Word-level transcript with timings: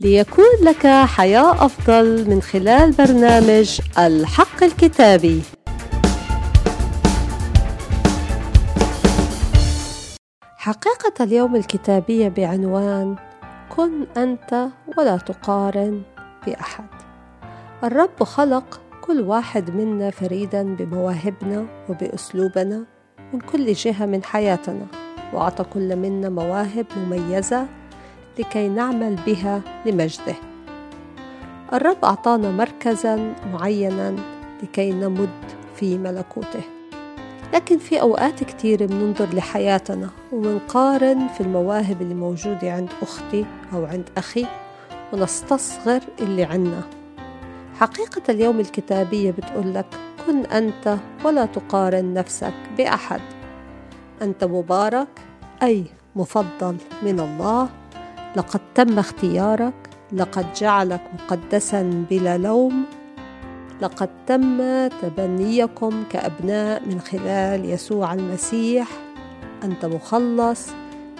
ليكون 0.00 0.44
لك 0.62 0.86
حياة 0.86 1.64
أفضل 1.64 2.30
من 2.30 2.42
خلال 2.42 2.92
برنامج 2.92 3.80
الحق 3.98 4.62
الكتابي. 4.62 5.42
حقيقة 10.56 11.24
اليوم 11.24 11.56
الكتابية 11.56 12.28
بعنوان 12.28 13.16
كن 13.76 14.06
أنت 14.16 14.68
ولا 14.98 15.16
تقارن 15.16 16.02
بأحد. 16.46 16.88
الرب 17.84 18.22
خلق 18.22 18.80
كل 19.00 19.20
واحد 19.20 19.70
منا 19.70 20.10
فريدا 20.10 20.62
بمواهبنا 20.62 21.66
وبأسلوبنا 21.88 22.84
من 23.32 23.40
كل 23.40 23.72
جهة 23.72 24.06
من 24.06 24.24
حياتنا، 24.24 24.86
وأعطى 25.32 25.64
كل 25.64 25.96
منا 25.96 26.28
مواهب 26.28 26.86
مميزة 26.96 27.66
لكي 28.38 28.68
نعمل 28.68 29.16
بها 29.26 29.60
لمجده. 29.86 30.34
الرب 31.72 32.04
أعطانا 32.04 32.50
مركزا 32.50 33.34
معينا 33.52 34.16
لكي 34.62 34.92
نمد 34.92 35.28
في 35.76 35.98
ملكوته. 35.98 36.60
لكن 37.54 37.78
في 37.78 38.00
أوقات 38.00 38.44
كتير 38.44 38.86
بننظر 38.86 39.34
لحياتنا 39.34 40.10
ومنقارن 40.32 41.28
في 41.28 41.40
المواهب 41.40 42.02
اللي 42.02 42.14
موجودة 42.14 42.72
عند 42.72 42.88
أختي 43.02 43.44
أو 43.72 43.84
عند 43.84 44.08
أخي 44.16 44.46
ونستصغر 45.12 46.00
اللي 46.20 46.44
عنا. 46.44 46.82
حقيقة 47.80 48.22
اليوم 48.28 48.60
الكتابية 48.60 49.30
بتقول 49.30 49.74
لك 49.74 49.86
كن 50.26 50.46
أنت 50.46 50.96
ولا 51.24 51.46
تقارن 51.46 52.14
نفسك 52.14 52.54
بأحد. 52.78 53.20
أنت 54.22 54.44
مبارك 54.44 55.08
أي 55.62 55.84
مفضل 56.16 56.76
من 57.02 57.20
الله 57.20 57.68
لقد 58.36 58.60
تم 58.74 58.98
اختيارك 58.98 59.74
لقد 60.12 60.46
جعلك 60.52 61.00
مقدسا 61.14 62.04
بلا 62.10 62.38
لوم 62.38 62.84
لقد 63.82 64.08
تم 64.26 64.58
تبنيكم 64.88 66.04
كأبناء 66.10 66.82
من 66.86 67.00
خلال 67.00 67.64
يسوع 67.64 68.14
المسيح 68.14 68.88
أنت 69.64 69.84
مخلص 69.84 70.68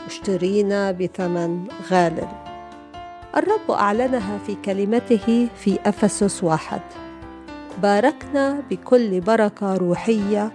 اشترينا 0.07 0.93
بثمن 0.93 1.65
غال. 1.91 2.29
الرب 3.37 3.71
أعلنها 3.71 4.39
في 4.47 4.55
كلمته 4.65 5.49
في 5.57 5.79
أفسس 5.87 6.45
واحد. 6.45 6.81
باركنا 7.83 8.63
بكل 8.71 9.21
بركة 9.21 9.77
روحية 9.77 10.53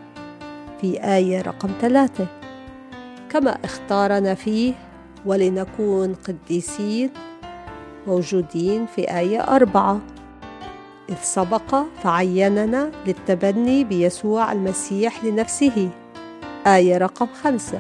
في 0.82 1.04
آية 1.04 1.42
رقم 1.42 1.70
ثلاثة. 1.82 2.28
كما 3.30 3.58
اختارنا 3.64 4.36
فيه 4.36 4.74
ولنكون 5.26 6.16
قديسين 6.28 7.10
موجودين 8.08 8.86
في 8.86 9.18
آية 9.20 9.40
أربعة. 9.40 10.00
إذ 11.10 11.16
سبق 11.22 11.76
فعيننا 12.04 12.92
للتبني 13.08 13.84
بيسوع 13.84 14.52
المسيح 14.52 15.24
لنفسه. 15.24 15.90
آية 16.68 16.98
رقم 16.98 17.28
خمسة. 17.44 17.80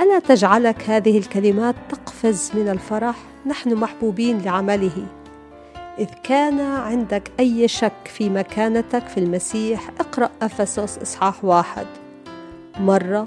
ألا 0.00 0.18
تجعلك 0.18 0.90
هذه 0.90 1.18
الكلمات 1.18 1.74
تقفز 1.88 2.50
من 2.54 2.68
الفرح؟ 2.68 3.16
نحن 3.46 3.74
محبوبين 3.74 4.38
لعمله. 4.38 5.06
إذ 5.98 6.08
كان 6.22 6.60
عندك 6.60 7.30
أي 7.40 7.68
شك 7.68 7.92
في 8.04 8.28
مكانتك 8.28 9.06
في 9.06 9.20
المسيح 9.20 9.90
اقرأ 10.00 10.30
أفسس 10.42 10.98
إصحاح 10.98 11.44
واحد. 11.44 11.86
مرة 12.80 13.26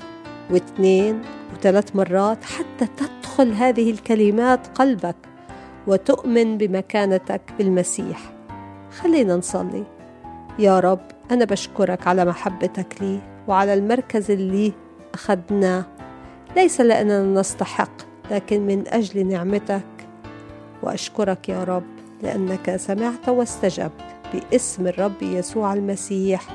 واثنين 0.52 1.22
وثلاث 1.56 1.96
مرات 1.96 2.44
حتى 2.44 2.88
تدخل 2.98 3.52
هذه 3.54 3.92
الكلمات 3.92 4.68
قلبك 4.68 5.16
وتؤمن 5.88 6.58
بمكانتك 6.58 7.42
بالمسيح. 7.58 8.20
خلينا 9.00 9.36
نصلي. 9.36 9.84
يا 10.60 10.80
رب 10.80 11.02
أنا 11.32 11.46
بشكرك 11.46 12.08
على 12.08 12.26
محبتك 12.26 12.96
لي 13.02 13.20
وعلى 13.48 13.74
المركز 13.74 14.32
اللي 14.32 14.74
أخذناه. 15.14 15.86
ليس 16.56 16.82
لأننا 16.82 17.40
نستحق 17.40 17.92
لكن 18.32 18.62
من 18.62 18.88
أجل 18.88 19.28
نعمتك. 19.28 19.86
وأشكرك 20.84 21.50
يا 21.50 21.64
رب 21.64 21.84
لأنك 22.24 22.76
سمعت 22.76 23.30
واستجبت 23.30 23.92
باسم 24.34 24.88
الرب 24.88 25.22
يسوع 25.22 25.74
المسيح. 25.74 26.48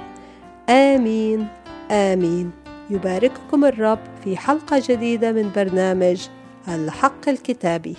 آمين 0.68 1.48
آمين. 1.90 2.59
يبارككم 2.90 3.64
الرب 3.64 3.98
في 4.24 4.36
حلقة 4.36 4.82
جديدة 4.88 5.32
من 5.32 5.50
برنامج 5.56 6.28
الحق 6.68 7.28
الكتابي. 7.28 7.96